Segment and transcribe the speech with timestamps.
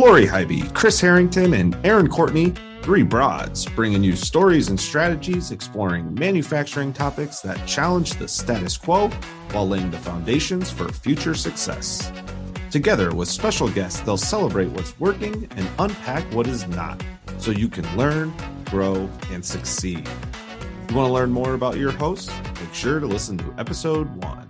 [0.00, 6.14] Lori Highby, Chris Harrington, and Erin Courtney, three broads, bringing you stories and strategies exploring
[6.14, 9.08] manufacturing topics that challenge the status quo
[9.50, 12.10] while laying the foundations for future success.
[12.70, 17.04] Together with special guests, they'll celebrate what's working and unpack what is not
[17.36, 18.32] so you can learn,
[18.70, 20.08] grow, and succeed.
[20.88, 22.32] You want to learn more about your hosts?
[22.58, 24.49] Make sure to listen to episode one.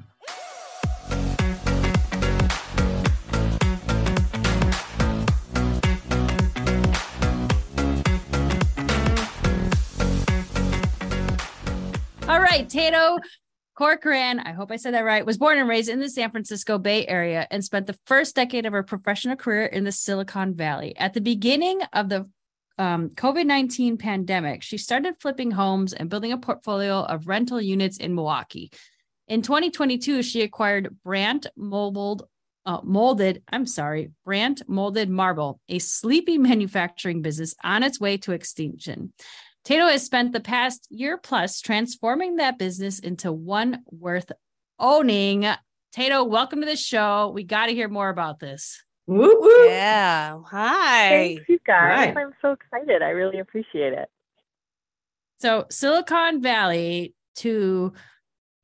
[12.73, 13.19] All right, Tato
[13.75, 16.79] Corcoran, I hope I said that right, was born and raised in the San Francisco
[16.79, 20.97] Bay Area and spent the first decade of her professional career in the Silicon Valley.
[20.97, 22.29] At the beginning of the
[22.79, 27.99] um, COVID 19 pandemic, she started flipping homes and building a portfolio of rental units
[27.99, 28.71] in Milwaukee.
[29.29, 32.27] In 2022, she acquired Brandt Molded,
[32.67, 38.33] uh, molded, I'm sorry, Brandt Molded Marble, a sleepy manufacturing business on its way to
[38.33, 39.13] extinction.
[39.65, 44.33] Tato has spent the past year plus transforming that business into one worth
[44.79, 45.47] owning.
[45.93, 47.31] Tato, welcome to the show.
[47.35, 48.83] We got to hear more about this.
[49.07, 49.65] Woo woo.
[49.67, 50.39] Yeah.
[50.51, 51.09] Hi.
[51.09, 52.15] Thanks, you guys.
[52.15, 52.17] Right.
[52.17, 53.03] I'm so excited.
[53.03, 54.09] I really appreciate it.
[55.41, 57.93] So, Silicon Valley to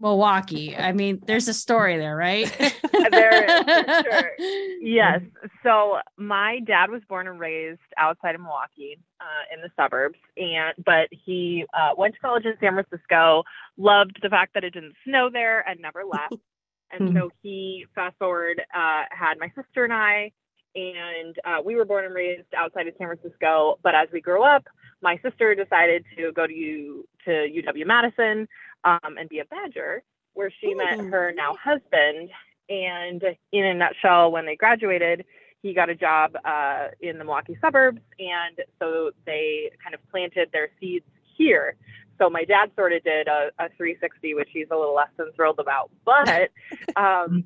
[0.01, 0.77] Milwaukee.
[0.77, 2.51] I mean, there's a story there, right?
[3.09, 4.33] There is, sure.
[4.81, 5.21] Yes.
[5.63, 10.75] So my dad was born and raised outside of Milwaukee, uh, in the suburbs, and
[10.85, 13.45] but he uh, went to college in San Francisco.
[13.77, 16.43] Loved the fact that it didn't snow there, and never left.
[16.91, 20.33] and so he fast forward uh, had my sister and I,
[20.75, 23.79] and uh, we were born and raised outside of San Francisco.
[23.83, 24.67] But as we grew up,
[25.03, 28.49] my sister decided to go to U, to UW Madison
[28.85, 30.03] um, and be a Badger,
[30.35, 32.31] where she met her now husband.
[32.69, 35.25] And in a nutshell, when they graduated,
[35.63, 40.51] he got a job uh, in the Milwaukee suburbs, and so they kind of planted
[40.53, 41.05] their seeds
[41.37, 41.77] here.
[42.19, 45.33] So my dad sort of did a, a 360, which he's a little less than
[45.35, 45.91] thrilled about.
[46.05, 46.51] But
[46.97, 47.45] um,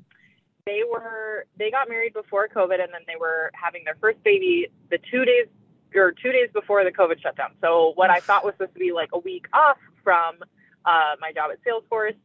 [0.65, 4.67] they were they got married before COVID, and then they were having their first baby
[4.89, 5.47] the two days
[5.95, 7.51] or two days before the COVID shutdown.
[7.61, 10.35] So what I thought was supposed to be like a week off from
[10.85, 12.17] uh, my job at Salesforce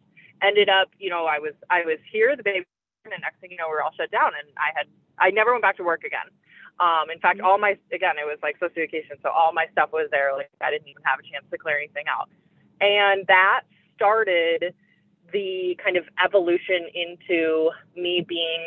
[0.42, 2.66] ended up, you know, I was I was here, the baby,
[3.04, 4.86] and next thing you know, we we're all shut down, and I had
[5.18, 6.28] I never went back to work again.
[6.78, 9.90] Um, in fact, all my again, it was like social vacation, so all my stuff
[9.92, 10.32] was there.
[10.36, 12.28] Like I didn't even have a chance to clear anything out,
[12.80, 13.62] and that
[13.96, 14.74] started
[15.32, 18.62] the kind of evolution into me being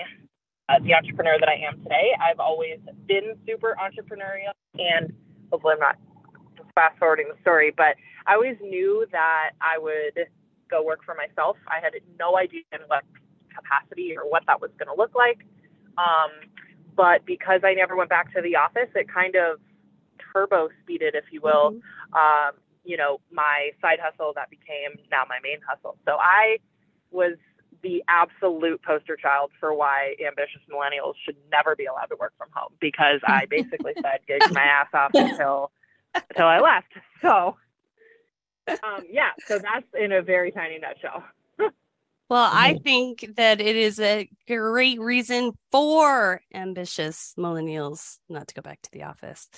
[0.68, 2.12] uh, the entrepreneur that I am today.
[2.20, 5.14] I've always been super entrepreneurial, and
[5.52, 5.98] hopefully, I'm not
[6.80, 7.96] fast forwarding the story, but
[8.26, 10.28] I always knew that I would
[10.72, 11.58] go work for myself.
[11.68, 13.04] I had no idea in what
[13.54, 15.40] capacity or what that was going to look like.
[15.98, 16.32] Um,
[16.96, 19.60] but because I never went back to the office, it kind of
[20.32, 21.76] turbo speeded, if you will,
[22.14, 22.52] um,
[22.86, 25.98] you know, my side hustle that became now my main hustle.
[26.06, 26.60] So I
[27.12, 27.36] was
[27.82, 32.50] the absolute poster child for why ambitious millennials should never be allowed to work from
[32.54, 35.72] home because I basically said gigged my ass off until
[36.16, 36.94] until I left.
[37.22, 37.58] So
[38.70, 41.24] um, yeah, so that's in a very tiny nutshell.
[42.30, 48.62] Well, I think that it is a great reason for ambitious millennials not to go
[48.62, 49.50] back to the office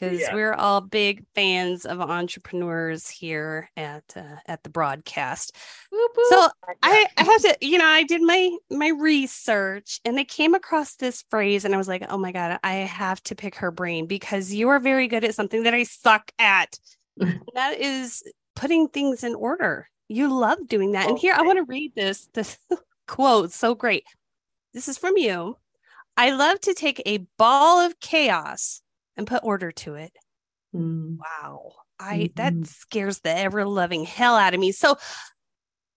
[0.00, 0.34] because Yeah.
[0.34, 5.54] we're all big fans of entrepreneurs here at uh, at the broadcast.
[5.92, 6.26] Whoop, whoop.
[6.30, 6.48] So
[6.82, 10.96] I, I have to, you know, I did my my research and I came across
[10.96, 14.06] this phrase and I was like, oh my god, I have to pick her brain
[14.06, 16.78] because you are very good at something that I suck at.
[17.54, 18.22] That is
[18.56, 19.88] putting things in order.
[20.08, 21.08] You love doing that.
[21.08, 22.56] And here I want to read this this
[23.06, 23.52] quote.
[23.52, 24.04] So great.
[24.72, 25.56] This is from you.
[26.16, 28.82] I love to take a ball of chaos
[29.16, 30.12] and put order to it.
[30.74, 31.18] Mm.
[31.18, 31.72] Wow.
[31.98, 32.66] I that Mhm.
[32.66, 34.72] scares the ever loving hell out of me.
[34.72, 34.96] So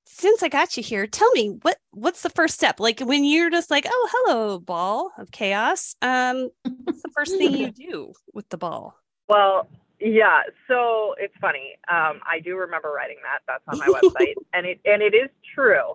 [0.06, 2.80] since I got you here, tell me what what's the first step?
[2.80, 5.96] Like when you're just like, oh, hello, ball of chaos.
[6.02, 6.50] Um,
[6.84, 8.96] what's the first thing you do with the ball?
[9.30, 9.68] Well,
[10.00, 10.42] yeah.
[10.68, 11.76] So it's funny.
[11.88, 13.40] Um, I do remember writing that.
[13.48, 15.94] That's on my website, and it and it is true.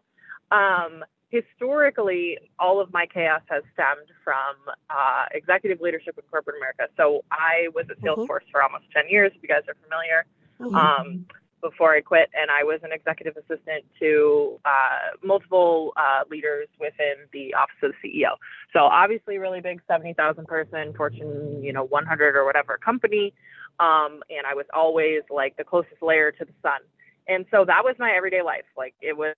[0.50, 4.57] Um, historically, all of my chaos has stemmed from
[4.91, 6.89] uh, executive leadership in corporate America.
[6.97, 8.05] So I was at Mhm.
[8.05, 9.33] Salesforce for almost ten years.
[9.35, 10.25] If you guys are familiar,
[10.61, 10.75] Mhm.
[10.75, 11.27] um,
[11.61, 17.17] before I quit, and I was an executive assistant to uh, multiple uh, leaders within
[17.33, 18.37] the office of the CEO.
[18.73, 23.35] So obviously, really big, seventy thousand person Fortune, you know, one hundred or whatever company,
[23.81, 26.81] um, and I was always like the closest layer to the sun,
[27.27, 28.67] and so that was my everyday life.
[28.77, 29.35] Like it was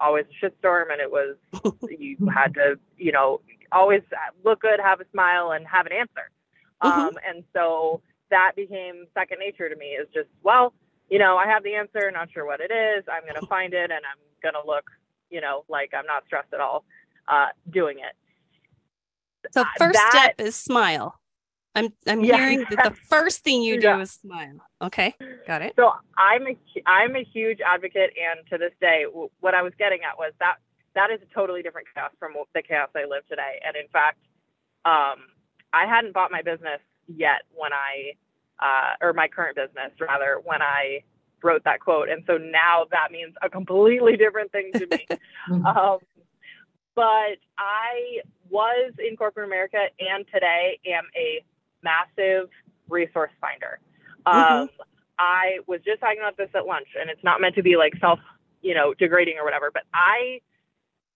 [0.00, 1.36] always a shitstorm, and it was
[1.88, 3.40] you had to, you know,
[3.72, 4.02] always
[4.44, 6.30] look good, have a smile, and have an answer.
[6.82, 7.00] Mm-hmm.
[7.00, 8.00] Um, and so
[8.30, 10.72] that became second nature to me is just, well,
[11.10, 13.04] you know, I have the answer, not sure what it is.
[13.10, 14.84] I'm going to find it and I'm going to look,
[15.30, 16.84] you know, like I'm not stressed at all
[17.28, 18.14] uh, doing it.
[19.52, 21.18] So first that, step is smile.
[21.74, 24.00] I'm I'm yeah, hearing that the first thing you do yeah.
[24.00, 24.58] is smile.
[24.82, 25.14] Okay,
[25.46, 25.74] got it.
[25.76, 26.56] So I'm a
[26.86, 29.04] I'm a huge advocate, and to this day,
[29.40, 30.56] what I was getting at was that
[30.94, 33.60] that is a totally different chaos from the chaos I live today.
[33.64, 34.18] And in fact,
[34.84, 35.30] um,
[35.72, 38.14] I hadn't bought my business yet when I,
[38.58, 41.04] uh, or my current business rather, when I
[41.42, 42.08] wrote that quote.
[42.08, 45.06] And so now that means a completely different thing to me.
[45.48, 45.64] Mm-hmm.
[45.64, 45.98] um,
[46.94, 48.20] but I
[48.50, 51.42] was in corporate America and today am a
[51.88, 52.48] massive
[52.88, 53.80] resource finder.
[54.26, 54.62] Mm-hmm.
[54.62, 54.68] Um,
[55.18, 57.94] I was just talking about this at lunch, and it's not meant to be like
[58.00, 58.20] self,
[58.62, 60.40] you know, degrading or whatever, but I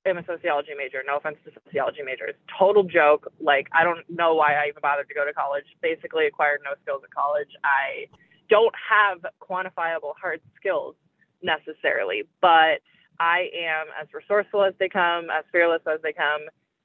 [0.07, 1.03] am a sociology major.
[1.07, 2.35] No offense to sociology majors.
[2.59, 3.31] Total joke.
[3.41, 5.67] Like, I don't know why I even bothered to go to college.
[5.81, 7.51] Basically, acquired no skills at college.
[7.63, 8.11] I
[8.49, 10.97] don't have quantifiable hard skills
[11.43, 12.83] necessarily, but
[13.21, 16.43] I am as resourceful as they come, as fearless as they come,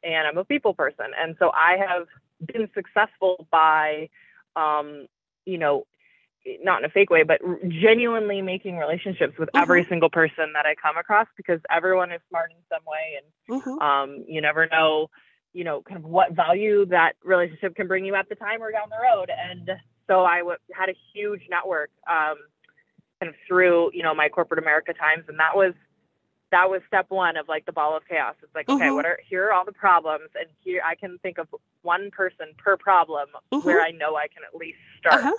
[0.08, 1.08] and I'm a people person.
[1.22, 2.08] And so I have
[2.46, 4.10] been successful by,
[4.56, 5.08] um,
[5.46, 5.86] you know,
[6.64, 9.62] not in a fake way, but genuinely making relationships with mm-hmm.
[9.64, 13.62] every single person that I come across because everyone is smart in some way, and
[13.62, 13.80] mm-hmm.
[13.80, 15.10] um, you never know,
[15.54, 18.72] you know, kind of what value that relationship can bring you at the time or
[18.72, 19.30] down the road.
[19.30, 19.72] And
[20.08, 22.38] so I w- had a huge network, um,
[23.20, 25.74] kind of through you know my corporate America times, and that was
[26.52, 28.36] that was step one of like the ball of chaos.
[28.42, 28.96] It's like, okay, mm-hmm.
[28.96, 31.48] what are here are all the problems, and here I can think of
[31.82, 33.66] one person per problem mm-hmm.
[33.66, 35.24] where I know I can at least start.
[35.24, 35.34] Uh-huh.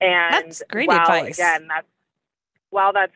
[0.00, 1.38] And that's great while, advice.
[1.38, 1.86] Again, that's
[2.70, 3.12] while that's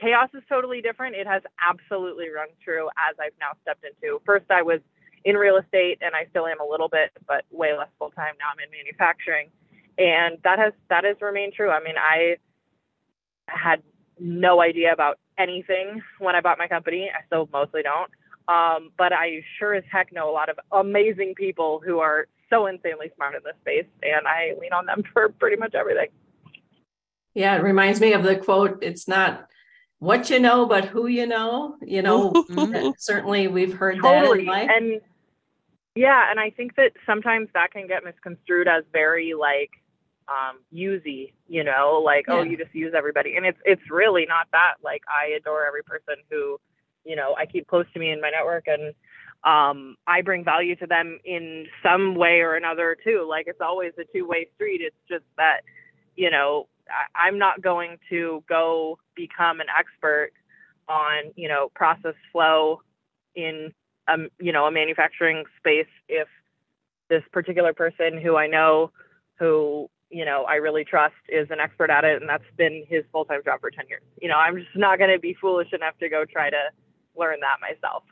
[0.00, 1.16] chaos is totally different.
[1.16, 4.20] It has absolutely rung true as I've now stepped into.
[4.24, 4.80] First, I was
[5.24, 8.34] in real estate, and I still am a little bit, but way less full time.
[8.38, 9.48] Now I'm in manufacturing,
[9.98, 11.70] and that has that has remained true.
[11.70, 12.36] I mean, I
[13.48, 13.82] had
[14.18, 17.10] no idea about anything when I bought my company.
[17.10, 18.10] I still mostly don't.
[18.48, 22.66] Um, but I sure as heck know a lot of amazing people who are so
[22.66, 26.08] insanely smart in this space, and I lean on them for pretty much everything.
[27.34, 29.46] Yeah, it reminds me of the quote it's not
[30.00, 31.76] what you know, but who you know.
[31.80, 32.32] You know,
[32.98, 34.46] certainly we've heard totally.
[34.46, 34.68] that.
[34.76, 35.00] And
[35.94, 39.70] yeah, and I think that sometimes that can get misconstrued as very like
[40.30, 42.40] um usy, you know, like oh, yeah.
[42.40, 43.36] oh you just use everybody.
[43.36, 44.74] And it's it's really not that.
[44.82, 46.58] Like I adore every person who,
[47.04, 48.94] you know, I keep close to me in my network and
[49.42, 53.26] um I bring value to them in some way or another too.
[53.28, 54.80] Like it's always a two-way street.
[54.82, 55.60] It's just that,
[56.16, 60.30] you know, I, I'm not going to go become an expert
[60.88, 62.82] on, you know, process flow
[63.34, 63.72] in
[64.08, 66.28] um, you know, a manufacturing space if
[67.08, 68.90] this particular person who I know
[69.38, 73.04] who you know I really trust is an expert at it, and that's been his
[73.12, 74.02] full time job for ten years.
[74.20, 76.62] You know, I'm just not going to be foolish enough to go try to
[77.16, 78.04] learn that myself.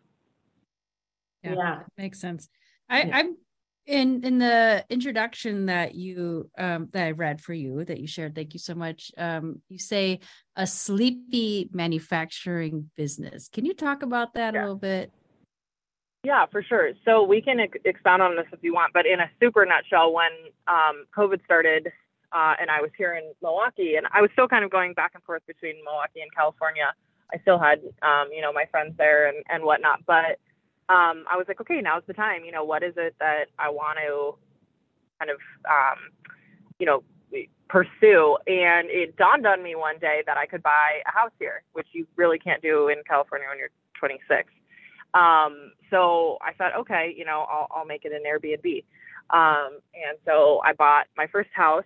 [1.43, 1.79] Yeah, yeah.
[1.97, 2.49] makes sense.
[2.89, 3.17] I, yeah.
[3.17, 3.37] I'm
[3.87, 8.35] in in the introduction that you um that I read for you that you shared.
[8.35, 9.11] Thank you so much.
[9.17, 10.21] Um, you say
[10.57, 13.49] a sleepy manufacturing business.
[13.49, 14.61] Can you talk about that yeah.
[14.61, 15.11] a little bit?
[16.29, 16.91] Yeah, for sure.
[17.07, 20.13] So we can ex- expound on this if you want, but in a super nutshell,
[20.13, 20.29] when
[20.67, 21.89] um, COVID started
[22.33, 25.13] uh, and I was here in Milwaukee, and I was still kind of going back
[25.15, 26.93] and forth between Milwaukee and California.
[27.33, 30.37] I still had, um, you know, my friends there and, and whatnot, but
[30.93, 32.45] um, I was like, okay, now's the time.
[32.45, 34.37] You know, what is it that I want to
[35.19, 36.13] kind of, um,
[36.79, 37.03] you know,
[37.71, 38.37] pursue?
[38.47, 41.87] And it dawned on me one day that I could buy a house here, which
[41.93, 44.53] you really can't do in California when you're 26.
[45.15, 48.85] Um, so I thought, okay, you know, I'll, I'll make it an Airbnb.
[49.31, 51.85] Um, and so I bought my first house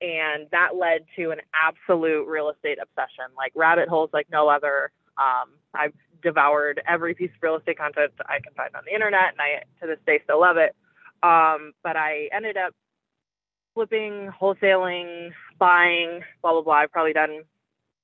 [0.00, 4.90] and that led to an absolute real estate obsession, like rabbit holes like no other.
[5.16, 9.32] Um, I've devoured every piece of real estate content I can find on the internet,
[9.32, 10.76] and I to this day still love it.
[11.22, 12.74] Um, but I ended up
[13.74, 16.74] flipping, wholesaling, buying, blah blah blah.
[16.74, 17.42] I've probably done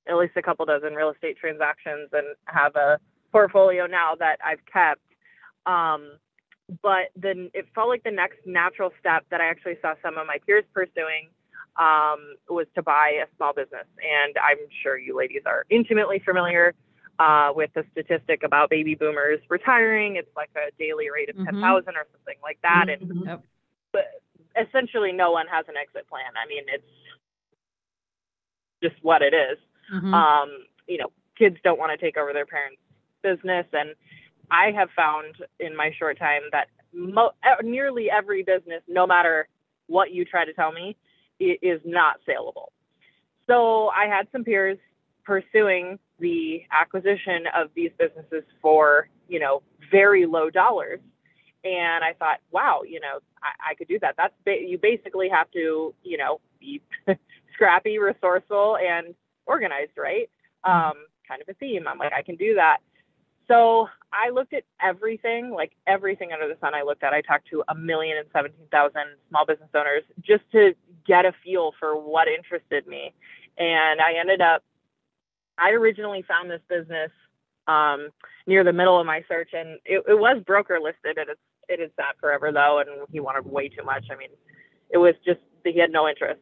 [0.09, 2.99] at least a couple dozen real estate transactions and have a
[3.33, 5.01] portfolio now that I've kept.
[5.67, 6.19] Um,
[6.83, 10.27] but then it felt like the next natural step that I actually saw some of
[10.27, 11.29] my peers pursuing
[11.77, 13.87] um, was to buy a small business.
[13.99, 16.75] And I'm sure you ladies are intimately familiar
[17.19, 20.17] uh, with the statistic about baby boomers retiring.
[20.17, 21.61] It's like a daily rate of mm-hmm.
[21.61, 22.87] 10,000 or something like that.
[22.89, 23.29] Mm-hmm.
[23.29, 23.41] And
[23.93, 24.23] but
[24.57, 26.33] essentially, no one has an exit plan.
[26.37, 26.85] I mean, it's
[28.83, 29.59] just what it is.
[29.93, 30.15] Mm-hmm.
[30.15, 30.49] Um,
[30.89, 32.81] you know, kids don't want to take over their parents'
[33.23, 33.67] business.
[33.73, 33.95] And
[34.51, 39.49] I have found in my short time that mo- nearly every business, no matter
[39.87, 40.97] what you try to tell me
[41.41, 42.73] is not saleable.
[43.47, 44.79] So I had some peers
[45.25, 51.01] pursuing the acquisition of these businesses for, you know, very low dollars.
[51.65, 54.15] And I thought, wow, you know, I, I could do that.
[54.17, 56.81] That's ba- you basically have to, you know, be
[57.55, 59.15] scrappy, resourceful, and
[59.47, 60.31] organized, right?
[60.65, 60.91] Mm-hmm.
[60.91, 61.87] Um, kind of a theme.
[61.89, 62.79] I'm like, I can do that.
[63.49, 66.75] So I looked at everything, like everything under the sun.
[66.75, 67.13] I looked at.
[67.13, 70.75] I talked to a million and seventeen thousand small business owners just to
[71.07, 73.13] get a feel for what interested me,
[73.59, 74.63] and I ended up.
[75.59, 77.11] I originally found this business
[77.67, 78.09] um,
[78.47, 81.81] near the middle of my search, and it, it was broker listed, and it's it
[81.81, 84.07] is sat forever though, and he wanted way too much.
[84.11, 84.31] I mean,
[84.91, 86.41] it was just he had no interest.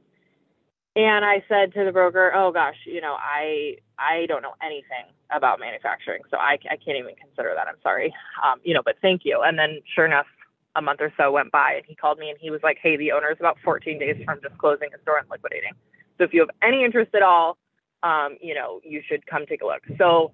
[0.96, 5.06] And I said to the broker, "Oh gosh, you know, I I don't know anything
[5.30, 7.68] about manufacturing, so I, I can't even consider that.
[7.68, 8.12] I'm sorry,
[8.44, 10.26] um, you know, but thank you." And then, sure enough,
[10.74, 12.96] a month or so went by, and he called me and he was like, "Hey,
[12.96, 15.72] the owner is about 14 days from just closing his store and liquidating.
[16.18, 17.56] So if you have any interest at all,
[18.02, 20.32] um, you know, you should come take a look." So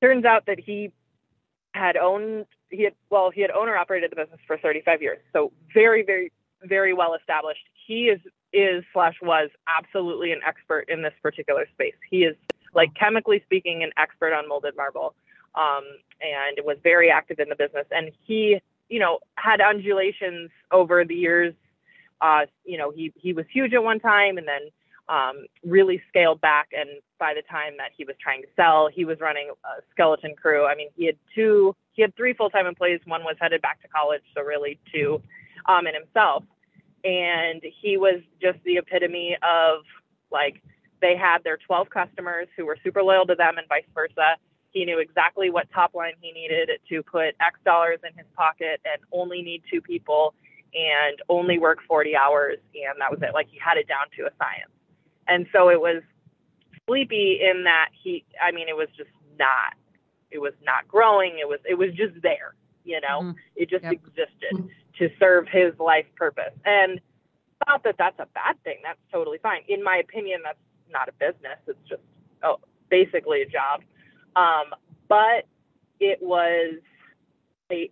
[0.00, 0.92] turns out that he
[1.74, 5.52] had owned he had well he had owner operated the business for 35 years, so
[5.72, 6.30] very very
[6.62, 7.66] very well established.
[7.86, 8.20] He is
[8.52, 11.94] is slash was absolutely an expert in this particular space.
[12.08, 12.36] He is
[12.72, 15.14] like chemically speaking an expert on molded marble,
[15.54, 15.84] um,
[16.20, 17.86] and was very active in the business.
[17.90, 21.54] And he, you know, had undulations over the years.
[22.20, 24.70] Uh, you know, he he was huge at one time, and then
[25.08, 26.68] um, really scaled back.
[26.72, 26.88] And
[27.18, 30.64] by the time that he was trying to sell, he was running a skeleton crew.
[30.64, 33.00] I mean, he had two, he had three full time employees.
[33.04, 35.20] One was headed back to college, so really two,
[35.66, 36.44] um, and himself
[37.04, 39.80] and he was just the epitome of
[40.32, 40.62] like
[41.00, 44.36] they had their 12 customers who were super loyal to them and vice versa.
[44.70, 48.80] He knew exactly what top line he needed to put x dollars in his pocket
[48.84, 50.34] and only need two people
[50.74, 53.34] and only work 40 hours and that was it.
[53.34, 54.72] Like he had it down to a science.
[55.28, 56.02] And so it was
[56.86, 59.74] sleepy in that he i mean it was just not
[60.30, 61.38] it was not growing.
[61.38, 62.54] It was it was just there
[62.86, 63.20] you know?
[63.20, 63.38] Mm-hmm.
[63.56, 63.94] it just yep.
[63.94, 64.52] existed.
[64.52, 64.66] Mm-hmm
[64.98, 66.52] to serve his life purpose.
[66.64, 67.00] And
[67.66, 68.78] not that that's a bad thing.
[68.82, 69.62] That's totally fine.
[69.68, 70.58] In my opinion, that's
[70.90, 71.58] not a business.
[71.66, 72.02] It's just
[72.42, 72.60] oh,
[72.90, 73.82] basically a job.
[74.36, 74.74] Um,
[75.08, 75.46] but
[76.00, 76.74] it was
[77.70, 77.90] a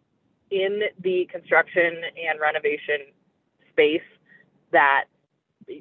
[0.51, 3.07] in the construction and renovation
[3.71, 4.01] space
[4.71, 5.05] that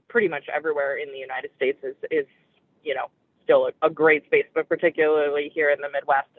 [0.07, 2.25] pretty much everywhere in the United States is is
[2.83, 3.07] you know
[3.43, 6.29] still a, a great space, but particularly here in the Midwest,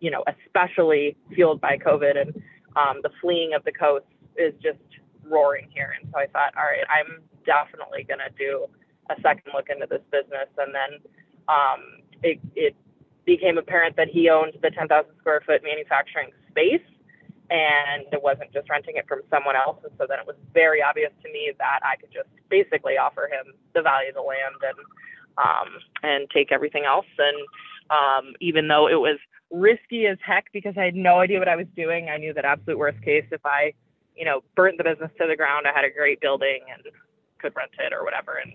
[0.00, 2.42] you know, especially fueled by COVID and
[2.76, 4.04] um, the fleeing of the coast
[4.36, 4.78] is just
[5.24, 5.94] roaring here.
[6.00, 8.66] And so I thought, all right, I'm definitely going to do
[9.10, 10.48] a second look into this business.
[10.58, 11.00] And then
[11.48, 12.76] um, it, it
[13.24, 16.82] became apparent that he owned the 10,000 square foot manufacturing space
[17.50, 19.78] and it wasn't just renting it from someone else.
[19.82, 23.26] And so then it was very obvious to me that I could just basically offer
[23.26, 24.78] him the value of the land and
[25.38, 25.68] um,
[26.02, 27.06] and take everything else.
[27.18, 27.36] And
[27.90, 29.18] um, even though it was
[29.50, 32.44] risky as heck because I had no idea what I was doing, I knew that
[32.44, 33.72] absolute worst case if I
[34.16, 35.66] you know, burnt the business to the ground.
[35.66, 36.82] I had a great building and
[37.38, 38.36] could rent it or whatever.
[38.42, 38.52] And,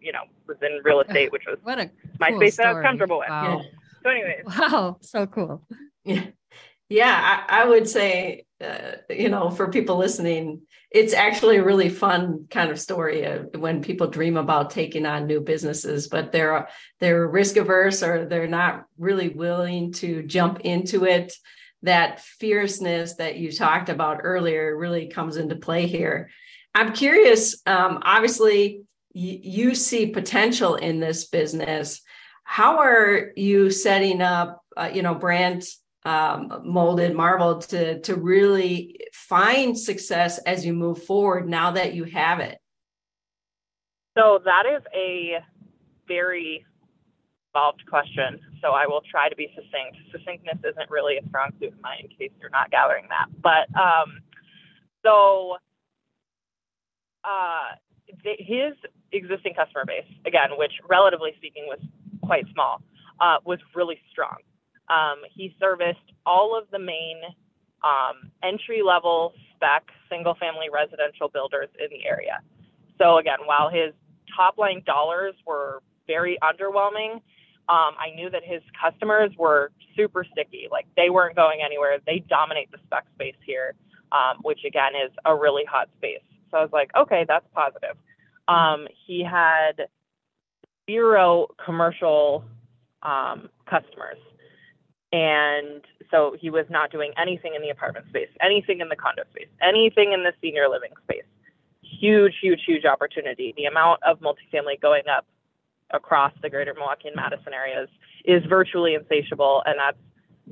[0.00, 2.66] you know, was in real estate, which was what a my cool space story.
[2.66, 3.28] that I was comfortable with.
[3.28, 3.60] Wow.
[3.62, 3.68] Yeah.
[4.02, 4.44] So anyways.
[4.46, 4.96] Wow.
[5.00, 5.66] So cool.
[6.04, 6.24] Yeah.
[6.88, 7.44] Yeah.
[7.48, 12.46] I, I would say, uh, you know, for people listening, it's actually a really fun
[12.50, 16.68] kind of story uh, when people dream about taking on new businesses, but they're,
[17.00, 21.32] they're risk averse or they're not really willing to jump into it
[21.82, 26.30] that fierceness that you talked about earlier really comes into play here.
[26.74, 28.82] I'm curious, um, obviously,
[29.14, 32.00] y- you see potential in this business.
[32.44, 35.66] How are you setting up, uh, you know, Brandt
[36.04, 42.04] um, molded marble to, to really find success as you move forward now that you
[42.04, 42.58] have it?
[44.16, 45.38] So that is a
[46.06, 46.64] very
[47.54, 49.98] involved question, so I will try to be succinct.
[50.10, 53.28] Succinctness isn't really a strong suit of mine, in case you're not gathering that.
[53.42, 54.20] But um,
[55.04, 55.56] so
[57.24, 57.76] uh,
[58.24, 58.72] the, his
[59.12, 61.78] existing customer base, again, which relatively speaking was
[62.22, 62.82] quite small,
[63.20, 64.36] uh, was really strong.
[64.88, 67.20] Um, he serviced all of the main
[67.84, 72.40] um, entry level spec single family residential builders in the area.
[72.98, 73.92] So, again, while his
[74.34, 77.20] top line dollars were very underwhelming,
[77.68, 80.68] um, I knew that his customers were super sticky.
[80.70, 81.98] Like they weren't going anywhere.
[82.06, 83.74] They dominate the spec space here,
[84.12, 86.20] um, which again is a really hot space.
[86.50, 87.96] So I was like, okay, that's positive.
[88.48, 89.88] Um, he had
[90.90, 92.44] zero commercial
[93.02, 94.18] um, customers.
[95.12, 99.22] And so he was not doing anything in the apartment space, anything in the condo
[99.30, 101.24] space, anything in the senior living space.
[101.82, 103.54] huge, huge, huge opportunity.
[103.56, 105.26] The amount of multifamily going up
[105.92, 107.88] across the greater Milwaukee and Madison areas
[108.24, 109.62] is virtually insatiable.
[109.66, 109.98] And that's,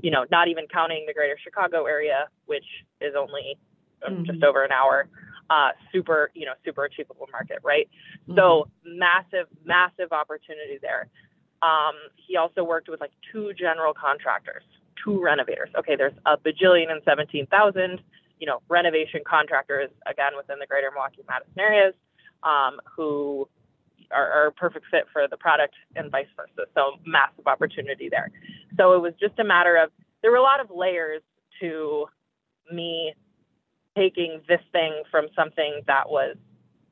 [0.02, 2.64] you know, not even counting the greater Chicago area, which
[3.00, 3.58] is only
[4.06, 4.24] mm-hmm.
[4.24, 5.08] just over an hour.
[5.48, 7.88] Uh, super, you know, super achievable market, right?
[8.28, 8.38] Mm-hmm.
[8.38, 11.08] So massive, massive opportunity there.
[11.62, 14.62] Um, he also worked with like two general contractors,
[15.04, 15.68] two renovators.
[15.76, 18.00] Okay, there's a bajillion and 17,000,
[18.38, 21.94] you know, renovation contractors, again, within the greater Milwaukee Madison areas,
[22.42, 23.48] um, who
[24.12, 26.68] are, are a perfect fit for the product and vice versa.
[26.74, 28.30] So massive opportunity there.
[28.76, 29.90] So it was just a matter of,
[30.22, 31.22] there were a lot of layers
[31.60, 32.06] to
[32.72, 33.14] me
[33.96, 36.36] taking this thing from something that was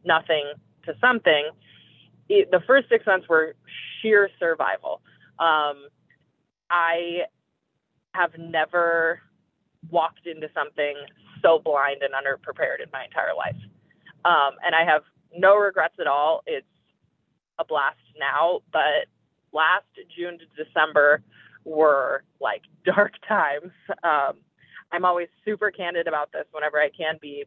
[0.04, 0.52] nothing
[0.84, 1.50] to something.
[2.28, 3.54] It, the first six months were
[4.00, 5.00] sheer survival.
[5.38, 5.88] Um,
[6.70, 7.22] I
[8.14, 9.20] have never
[9.90, 10.94] walked into something
[11.42, 13.56] so blind and underprepared in my entire life.
[14.24, 15.02] Um, and I have
[15.36, 16.42] no regrets at all.
[16.46, 16.66] It's
[17.58, 19.06] a blast now, but
[19.52, 19.86] last
[20.16, 21.22] June to December
[21.64, 23.72] were like dark times.
[24.02, 24.40] Um,
[24.92, 27.44] I'm always super candid about this whenever I can be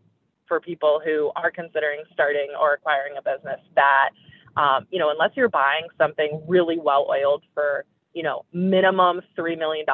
[0.48, 4.10] for people who are considering starting or acquiring a business that,
[4.58, 9.58] um, you know, unless you're buying something really well oiled for, you know, minimum $3
[9.58, 9.86] million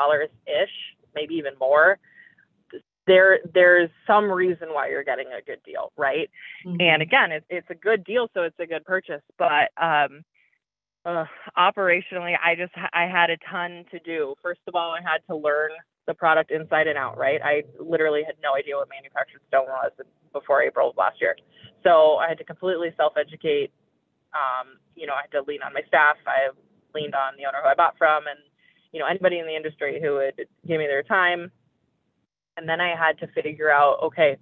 [0.48, 0.70] ish,
[1.16, 2.00] maybe even more,
[3.08, 6.30] there there's some reason why you're getting a good deal, right?
[6.66, 6.82] Mm-hmm.
[6.82, 9.22] And again, it, it's a good deal, so it's a good purchase.
[9.40, 10.24] But um,
[11.06, 11.26] uh,
[11.58, 14.36] operationally, I just I had a ton to do.
[14.44, 15.72] First of all, I had to learn
[16.06, 17.42] the product inside and out, right?
[17.44, 19.92] I literally had no idea what manufactured stone was
[20.34, 21.36] before April of last year,
[21.84, 23.72] so I had to completely self-educate.
[24.36, 26.18] Um, you know, I had to lean on my staff.
[26.28, 26.52] I
[26.94, 28.40] leaned on the owner who I bought from, and
[28.92, 30.36] you know anybody in the industry who would
[30.68, 31.52] give me their time
[32.58, 34.38] and then I had to figure out, okay,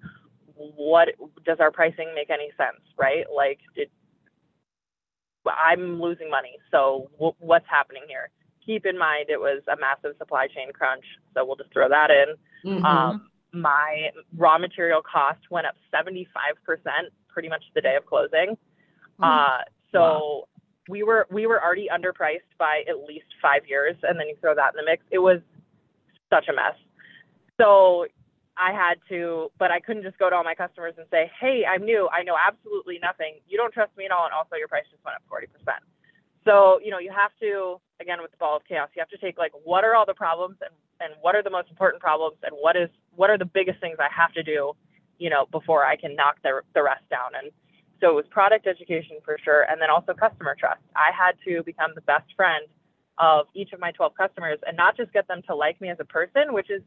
[0.56, 1.10] what
[1.46, 3.26] does our pricing make any sense, right?
[3.34, 3.92] Like, it,
[5.46, 8.30] I'm losing money, so w- what's happening here?
[8.66, 12.10] Keep in mind it was a massive supply chain crunch, so we'll just throw that
[12.10, 12.72] in.
[12.72, 12.86] Mm-hmm.
[12.86, 16.26] Um, my raw material cost went up 75%
[17.28, 18.58] pretty much the day of closing.
[19.20, 19.24] Mm-hmm.
[19.24, 20.44] Uh, so wow.
[20.90, 24.56] we were we were already underpriced by at least five years, and then you throw
[24.56, 25.04] that in the mix.
[25.12, 25.40] It was
[26.30, 26.76] such a mess.
[27.60, 28.08] So
[28.58, 31.64] I had to, but I couldn't just go to all my customers and say, hey,
[31.68, 32.08] I'm new.
[32.12, 33.40] I know absolutely nothing.
[33.48, 34.26] You don't trust me at all.
[34.26, 35.48] And also, your price just went up 40%.
[36.46, 39.18] So, you know, you have to, again, with the ball of chaos, you have to
[39.18, 42.38] take like, what are all the problems and, and what are the most important problems
[42.44, 44.74] and what is, what are the biggest things I have to do,
[45.18, 47.34] you know, before I can knock the, the rest down.
[47.36, 47.52] And
[48.00, 49.64] so it was product education for sure.
[49.64, 50.82] And then also customer trust.
[50.96, 52.66] I had to become the best friend
[53.18, 55.98] of each of my 12 customers and not just get them to like me as
[56.00, 56.84] a person, which is,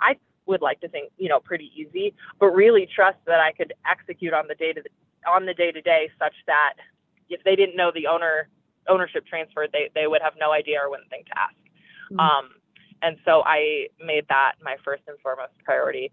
[0.00, 3.72] I would like to think, you know, pretty easy, but really trust that I could
[3.90, 4.82] execute on the day to
[5.28, 6.74] on the day to day such that
[7.28, 8.48] if they didn't know the owner
[8.88, 11.54] ownership transfer, they, they would have no idea or wouldn't think to ask.
[12.12, 12.20] Mm-hmm.
[12.20, 12.50] Um,
[13.02, 16.12] and so I made that my first and foremost priority.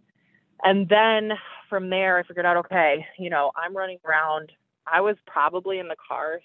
[0.63, 1.31] And then
[1.69, 4.51] from there, I figured out, okay, you know, I'm running around.
[4.91, 6.39] I was probably in the car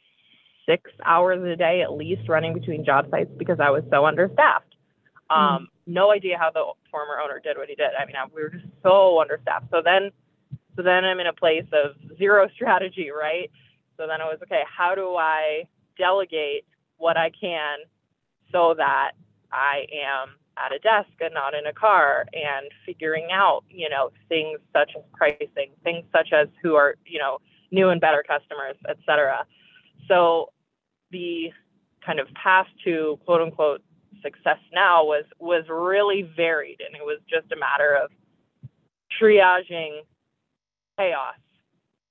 [0.66, 4.74] six hours a day at least running between job sites because I was so understaffed.
[5.30, 7.90] Um, mm No idea how the former owner did what he did.
[7.98, 9.66] I mean, we were just so understaffed.
[9.70, 10.10] So then,
[10.76, 13.50] so then I'm in a place of zero strategy, right?
[13.96, 14.62] So then I was okay.
[14.66, 16.64] How do I delegate
[16.96, 17.78] what I can
[18.52, 19.12] so that
[19.52, 24.10] I am at a desk and not in a car and figuring out, you know,
[24.28, 27.38] things such as pricing, things such as who are, you know,
[27.70, 29.44] new and better customers, et cetera.
[30.08, 30.52] So
[31.10, 31.52] the
[32.04, 33.82] kind of path to quote unquote
[34.22, 38.10] success now was was really varied and it was just a matter of
[39.20, 40.00] triaging
[40.98, 41.34] chaos.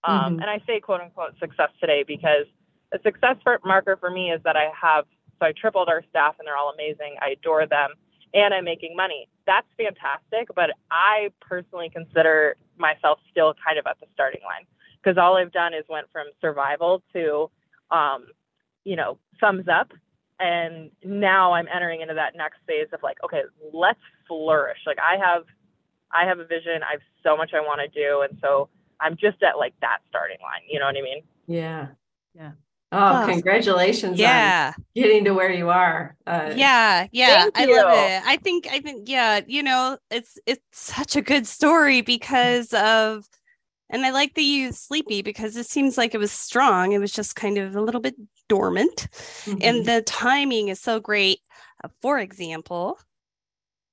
[0.04, 0.42] Um, mm-hmm.
[0.42, 2.46] and i say quote unquote success today because
[2.94, 5.06] a success marker for me is that i have
[5.40, 7.16] so i tripled our staff and they're all amazing.
[7.22, 7.92] I adore them
[8.34, 9.28] and i'm making money.
[9.46, 14.66] That's fantastic but i personally consider myself still kind of at the starting line
[15.02, 17.50] because all i've done is went from survival to
[17.92, 18.28] um,
[18.84, 19.92] you know thumbs up
[20.40, 23.42] and now i'm entering into that next phase of like okay
[23.74, 25.44] let's flourish like i have
[26.12, 28.70] i have a vision i have so much i want to do and so
[29.00, 31.88] i'm just at like that starting line you know what i mean yeah
[32.36, 32.52] yeah
[32.90, 34.74] Oh, congratulations yeah.
[34.96, 36.16] getting to where you are.
[36.26, 37.50] Uh, yeah, yeah.
[37.54, 38.24] I love it.
[38.26, 43.28] I think I think yeah, you know, it's it's such a good story because of
[43.90, 46.94] and I like that you sleepy because it seems like it was strong.
[46.94, 48.16] It was just kind of a little bit
[48.48, 49.08] dormant.
[49.46, 49.58] Mm-hmm.
[49.62, 51.40] And the timing is so great.
[51.84, 53.00] Uh, for example,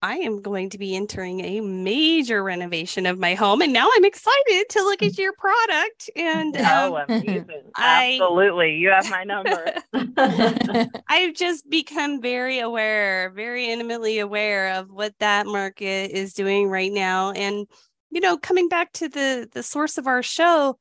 [0.05, 3.63] I am going to be entering a major renovation of my home.
[3.63, 6.11] And now I'm excited to look at your product.
[6.15, 7.47] And Oh, um, amazing.
[7.77, 8.75] I- Absolutely.
[8.75, 9.73] You have my number.
[11.09, 16.93] I've just become very aware, very intimately aware of what that market is doing right
[16.93, 17.31] now.
[17.31, 17.67] And,
[18.11, 20.77] you know, coming back to the the source of our show,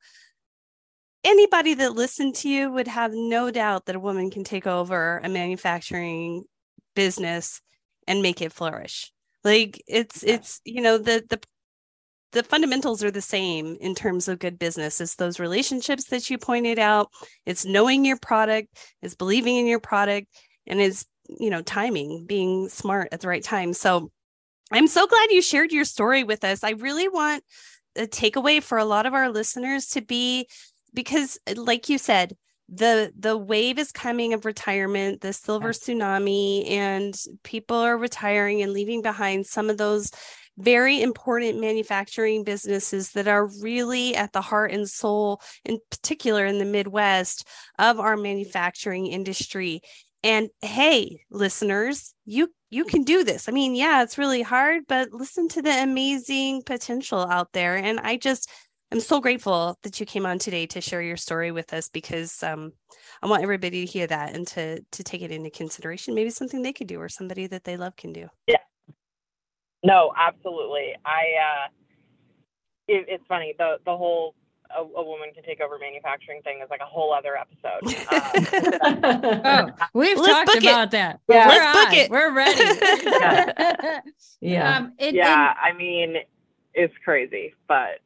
[1.24, 5.20] anybody that listened to you would have no doubt that a woman can take over
[5.24, 6.44] a manufacturing
[6.94, 7.60] business
[8.06, 9.10] and make it flourish.
[9.42, 11.40] Like it's it's you know the the
[12.32, 15.00] the fundamentals are the same in terms of good business.
[15.00, 17.10] It's those relationships that you pointed out.
[17.46, 20.28] It's knowing your product, it's believing in your product,
[20.66, 23.72] and it's you know timing, being smart at the right time.
[23.72, 24.10] So
[24.70, 26.64] I'm so glad you shared your story with us.
[26.64, 27.44] I really want
[27.96, 30.48] a takeaway for a lot of our listeners to be
[30.94, 32.36] because uh, like you said
[32.68, 38.72] the the wave is coming of retirement the silver tsunami and people are retiring and
[38.72, 40.10] leaving behind some of those
[40.56, 46.58] very important manufacturing businesses that are really at the heart and soul in particular in
[46.58, 47.46] the midwest
[47.78, 49.80] of our manufacturing industry.
[50.22, 53.48] And hey listeners you you can do this.
[53.48, 57.76] I mean yeah it's really hard but listen to the amazing potential out there.
[57.76, 58.48] And i just
[58.92, 62.42] I'm so grateful that you came on today to share your story with us because
[62.42, 62.72] um,
[63.22, 66.14] I want everybody to hear that and to to take it into consideration.
[66.14, 68.28] Maybe something they could do or somebody that they love can do.
[68.46, 68.56] Yeah.
[69.82, 70.94] No, absolutely.
[71.04, 71.22] I.
[71.42, 71.68] uh
[72.86, 73.54] it, It's funny.
[73.58, 74.34] The the whole
[74.76, 77.82] a, a woman can take over manufacturing thing is like a whole other episode.
[79.44, 80.64] Um, Oh, we've Let's talked book it.
[80.64, 81.20] about that.
[81.28, 81.48] Yeah.
[81.48, 81.94] We're Let's book on.
[81.94, 82.10] it.
[82.10, 84.10] We're ready.
[84.40, 84.76] yeah.
[84.78, 86.16] Um, it, yeah, I mean,
[86.74, 88.00] it's crazy, but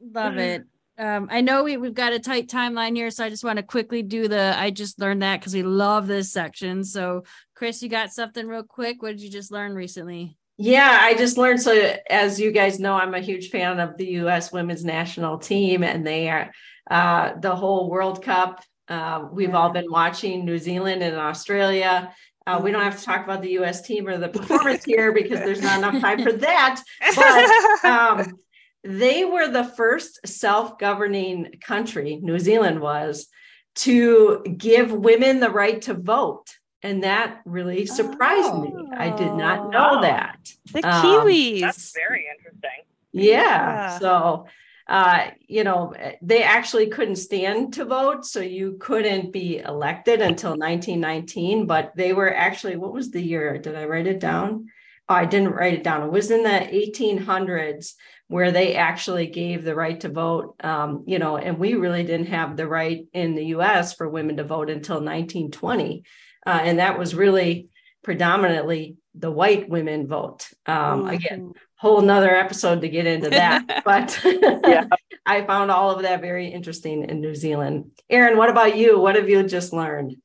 [0.00, 0.64] Love it.
[0.98, 3.62] Um, I know we, we've got a tight timeline here, so I just want to
[3.62, 6.84] quickly do the I just learned that because we love this section.
[6.84, 9.02] So, Chris, you got something real quick?
[9.02, 10.38] What did you just learn recently?
[10.56, 11.60] Yeah, I just learned.
[11.60, 14.52] So, as you guys know, I'm a huge fan of the U.S.
[14.52, 16.50] women's national team, and they are
[16.90, 18.62] uh, the whole World Cup.
[18.88, 22.14] Uh, we've all been watching New Zealand and Australia.
[22.46, 23.82] Uh, we don't have to talk about the U.S.
[23.82, 26.80] team or the performance here because there's not enough time for that.
[27.14, 28.38] But um,
[28.86, 32.18] they were the first self-governing country.
[32.22, 33.28] New Zealand was
[33.76, 36.46] to give women the right to vote.
[36.82, 38.72] And that really surprised me.
[38.96, 40.00] I did not know Oh.
[40.02, 40.38] that.
[40.72, 41.60] the Um, Kiwis.
[41.60, 42.84] that's very interesting.
[43.12, 43.32] Yeah.
[43.32, 43.98] Yeah.
[43.98, 44.46] So,
[44.88, 48.24] uh, you know, they actually couldn't stand to vote.
[48.24, 51.66] So you couldn't be elected until 1919.
[51.66, 53.58] But they were actually, what was the year?
[53.58, 54.68] Did I write it down?
[55.08, 56.02] Oh, I didn't write it down.
[56.02, 57.92] It was in the 1800s
[58.28, 60.56] where they actually gave the right to vote.
[60.64, 64.38] Um, you know, and we really didn't have the right in the US for women
[64.38, 66.02] to vote until 1920.
[66.44, 67.68] Uh, and that was really
[68.02, 70.48] predominantly the white women vote.
[70.66, 73.82] Um, again, whole nother episode to get into that.
[73.84, 74.86] but Yeah.
[75.24, 77.90] I found all of that very interesting in New Zealand.
[78.08, 78.98] Erin, what about you?
[78.98, 80.16] What have you just learned?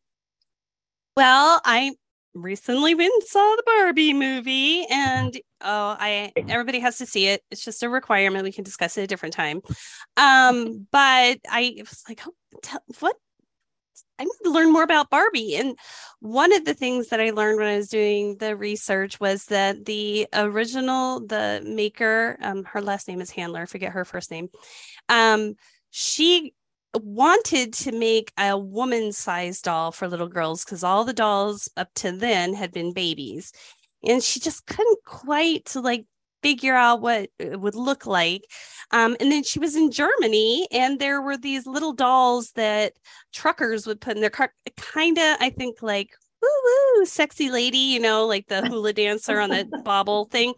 [1.17, 1.93] Well, I
[2.33, 7.43] recently went and saw the Barbie movie, and oh, I everybody has to see it.
[7.51, 8.43] It's just a requirement.
[8.43, 9.61] We can discuss it a different time.
[10.17, 13.15] Um, but I was like, oh, tell, what?
[14.19, 15.55] I need to learn more about Barbie.
[15.55, 15.75] And
[16.19, 19.85] one of the things that I learned when I was doing the research was that
[19.85, 24.49] the original, the maker, um, her last name is Handler, I forget her first name.
[25.09, 25.55] Um,
[25.89, 26.53] she
[26.95, 31.89] wanted to make a woman sized doll for little girls because all the dolls up
[31.95, 33.51] to then had been babies
[34.03, 36.05] and she just couldn't quite like
[36.43, 38.43] figure out what it would look like
[38.91, 42.93] um, and then she was in germany and there were these little dolls that
[43.31, 46.09] truckers would put in their car kind of i think like
[46.41, 46.49] woo
[46.97, 50.53] woo sexy lady you know like the hula dancer on the bobble thing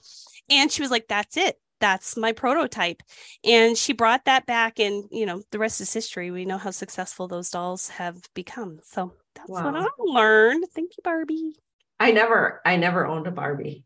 [0.50, 3.04] and she was like that's it that's my prototype.
[3.44, 6.32] And she brought that back and you know the rest is history.
[6.32, 8.80] We know how successful those dolls have become.
[8.84, 11.56] So that's what i learned thank you barbie.
[12.00, 13.86] I never, I never owned a Barbie.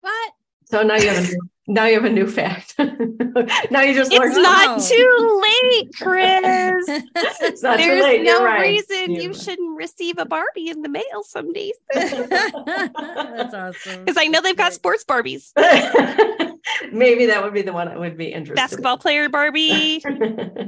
[0.00, 0.32] What?
[0.64, 2.74] So now you have a new, now you have a new fact.
[2.78, 4.96] now you just learned it's not something.
[4.96, 7.02] too late chris
[7.42, 8.22] It's not too there's late.
[8.22, 8.60] no right.
[8.60, 9.36] reason You're you right.
[9.40, 11.72] shouldn't receive a barbie in the mail someday.
[11.94, 14.04] That's awesome.
[14.04, 14.74] because i know they've got Great.
[14.74, 15.52] sports barbies
[16.92, 18.56] Maybe that would be the one I would be interested.
[18.56, 20.02] basketball player barbie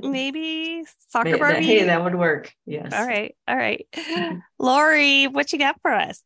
[0.02, 2.52] maybe soccer May- that- barbie hey, that would work.
[2.66, 2.92] Yes.
[2.92, 3.86] all right all right
[4.58, 6.22] lori what you got for us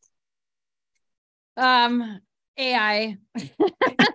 [1.57, 2.21] Um,
[2.59, 3.17] AI.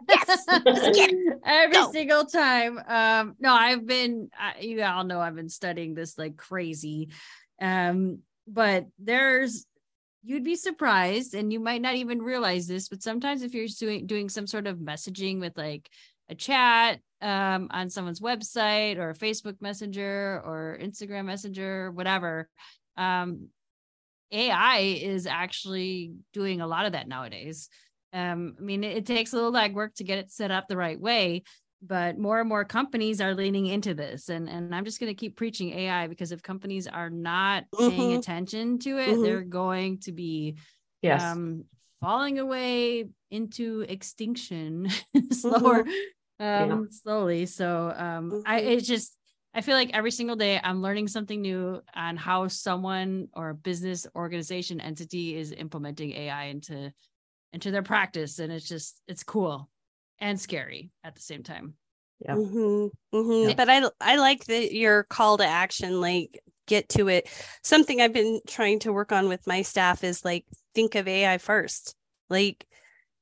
[0.10, 0.46] Yes.
[0.48, 1.08] Yeah.
[1.46, 1.92] Every Go.
[1.92, 2.80] single time.
[2.88, 7.10] Um, no, I've been, I, you all know I've been studying this like crazy.
[7.62, 9.66] Um, but there's
[10.24, 14.08] you'd be surprised and you might not even realize this but sometimes if you're doing
[14.08, 15.90] doing some sort of messaging with like
[16.30, 22.50] a chat um, on someone's website or facebook messenger or instagram messenger whatever
[22.98, 23.48] um,
[24.32, 27.70] ai is actually doing a lot of that nowadays
[28.14, 30.78] um, i mean it, it takes a little legwork to get it set up the
[30.78, 31.44] right way
[31.82, 35.16] but more and more companies are leaning into this and and i'm just going to
[35.20, 38.18] keep preaching ai because if companies are not paying Mhm.
[38.18, 39.22] attention to it Mhm.
[39.22, 40.56] they're going to be
[41.02, 41.22] Yes.
[41.24, 41.66] um
[42.02, 44.90] falling away into extinction
[45.32, 45.86] slower
[46.40, 48.68] um slowly so um i Mhm.
[48.68, 49.18] it's just
[49.54, 53.56] i feel like every single day i'm learning something new on how someone or a
[53.56, 56.92] business organization entity is implementing ai into
[57.54, 59.70] into their practice and it's just it's cool
[60.20, 61.76] and scary at the same time
[62.20, 62.36] Yeah.
[62.36, 63.50] Mhm, mhm.
[63.50, 63.54] Yeah.
[63.56, 67.30] But I I like that your call to action, like get to it.
[67.64, 71.38] Something I've been trying to work on with my staff is like think of AI
[71.38, 71.96] first.
[72.30, 72.68] Like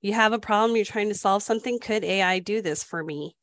[0.01, 1.79] you have a problem, you're trying to solve something.
[1.79, 3.35] Could AI do this for me?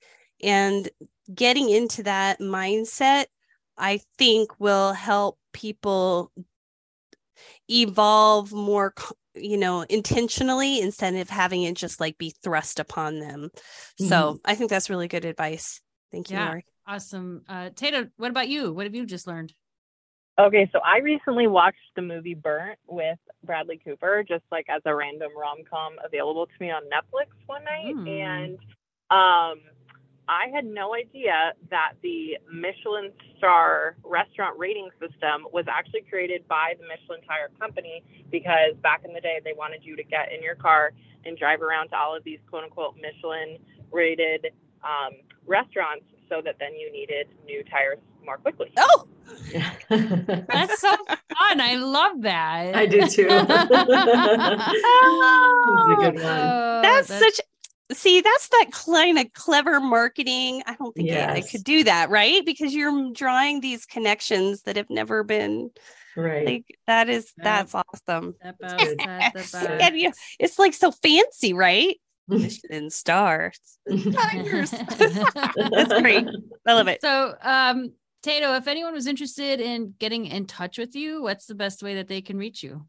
[0.42, 0.88] And
[1.32, 3.26] getting into that mindset,
[3.78, 6.32] I think will help people
[7.70, 13.18] evolve more co- you know intentionally instead of having it just like be thrust upon
[13.18, 13.50] them
[13.98, 16.48] so i think that's really good advice thank you Yeah.
[16.48, 16.64] Lori.
[16.86, 19.52] awesome uh Tato what about you what have you just learned
[20.38, 24.94] Okay, so I recently watched the movie Burnt with Bradley Cooper, just like as a
[24.94, 27.92] random rom com available to me on Netflix one night.
[27.94, 28.08] Hmm.
[28.08, 28.58] And
[29.10, 29.60] um,
[30.32, 36.72] I had no idea that the Michelin star restaurant rating system was actually created by
[36.80, 40.42] the Michelin Tire Company because back in the day, they wanted you to get in
[40.42, 40.92] your car
[41.26, 43.58] and drive around to all of these quote unquote Michelin
[43.90, 44.46] rated
[44.82, 45.12] um,
[45.46, 48.72] restaurants so that then you needed new tires more quickly.
[48.78, 49.06] oh
[49.88, 53.28] that's so fun i love that I do too.
[53.28, 53.50] That's
[55.88, 56.24] a good one.
[56.24, 57.40] Oh, that's, such
[57.94, 61.50] see that's that kind of clever marketing i don't think Yes.
[61.50, 65.70] could do that right because you're drawing these connections that have never been
[66.16, 66.46] right.
[66.46, 67.44] like that is Yep.
[67.44, 69.00] that's awesome That's out, good.
[69.00, 69.66] step That's out.
[69.68, 69.80] good.
[69.82, 76.26] and you, it's like so fancy right michelin stars that's great
[76.66, 80.94] i love it So, um, Tato, if anyone was interested in getting in touch with
[80.94, 82.86] you, what's the best way that they can reach you?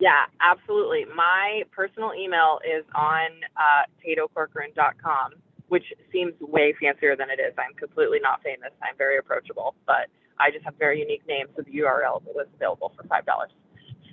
[0.00, 1.04] Yeah, absolutely.
[1.14, 5.32] My personal email is on uh, tatocorcoran.com,
[5.68, 7.54] which seems way fancier than it is.
[7.56, 8.70] I'm completely not famous.
[8.82, 12.92] I'm very approachable, but I just have very unique names, so the URL was available
[12.96, 13.22] for $5.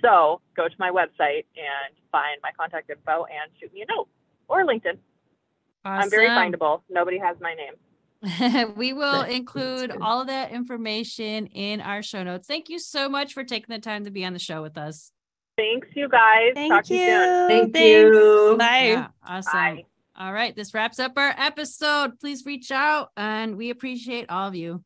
[0.02, 4.08] So go to my website and find my contact info and shoot me a note
[4.48, 4.98] or LinkedIn.
[5.84, 6.82] I'm very findable.
[6.88, 7.74] Nobody has my name.
[8.76, 12.46] we will include all of that information in our show notes.
[12.46, 15.10] Thank you so much for taking the time to be on the show with us.
[15.56, 16.52] Thanks, you guys.
[16.54, 17.48] thank Talk you to you soon.
[17.48, 18.16] Thank Thanks.
[18.16, 18.56] you.
[18.58, 19.52] bye Yeah, awesome.
[19.52, 19.84] Bye.
[20.16, 22.18] All right, this wraps up our episode.
[22.20, 24.82] Please reach out, and we appreciate all of you.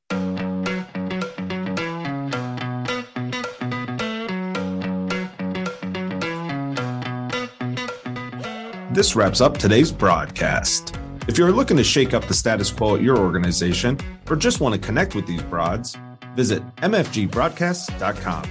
[8.92, 10.96] This wraps up today's broadcast.
[11.29, 13.98] If you're looking to shake up the status quo at your organization
[14.31, 15.96] or just want to connect with these broads,
[16.35, 18.44] visit mfgbroadcast.com.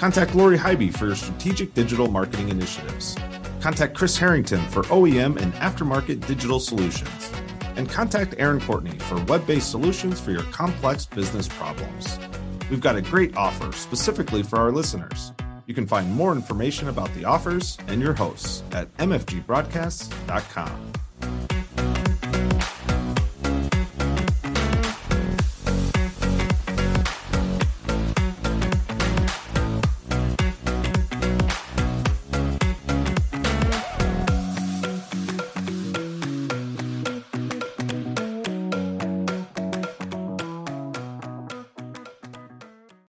[0.00, 3.14] Contact Lori Highby for your strategic digital marketing initiatives.
[3.60, 7.30] Contact Chris Harrington for OEM and aftermarket digital solutions.
[7.76, 12.18] And contact Erin Courtney for web based solutions for your complex business problems.
[12.70, 15.32] We've got a great offer specifically for our listeners.
[15.66, 20.92] You can find more information about the offers and your hosts at mfgbroadcasts.com.